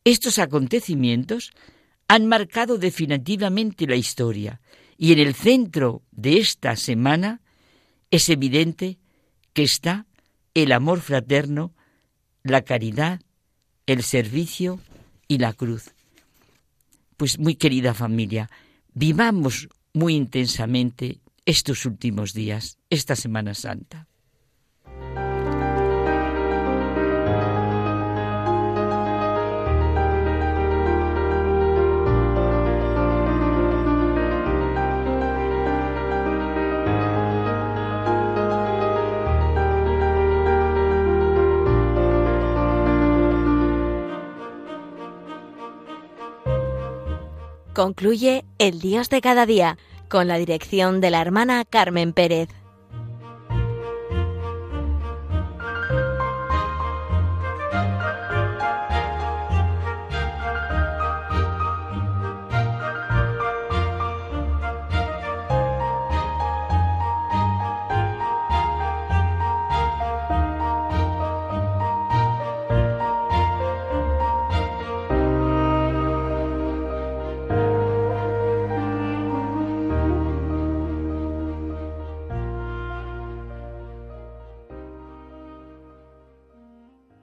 Estos 0.04 0.38
acontecimientos 0.38 1.52
han 2.08 2.26
marcado 2.26 2.78
definitivamente 2.78 3.86
la 3.86 3.96
historia, 3.96 4.60
y 4.98 5.12
en 5.12 5.18
el 5.18 5.34
centro 5.34 6.02
de 6.10 6.38
esta 6.38 6.76
semana 6.76 7.42
es 8.10 8.28
evidente 8.28 8.98
que 9.52 9.62
está 9.62 10.06
el 10.54 10.72
amor 10.72 11.00
fraterno, 11.00 11.74
la 12.42 12.62
caridad, 12.62 13.20
el 13.86 14.02
servicio 14.02 14.80
y 15.28 15.38
la 15.38 15.52
cruz. 15.52 15.95
Pues 17.16 17.38
muy 17.38 17.54
querida 17.56 17.94
familia, 17.94 18.50
vivamos 18.92 19.68
muy 19.94 20.14
intensamente 20.14 21.20
estos 21.46 21.86
últimos 21.86 22.34
días, 22.34 22.78
esta 22.90 23.16
Semana 23.16 23.54
Santa. 23.54 24.08
Concluye 47.76 48.46
el 48.58 48.80
Dios 48.80 49.10
de 49.10 49.20
cada 49.20 49.44
día 49.44 49.76
con 50.08 50.28
la 50.28 50.38
dirección 50.38 51.02
de 51.02 51.10
la 51.10 51.20
hermana 51.20 51.62
Carmen 51.66 52.14
Pérez. 52.14 52.48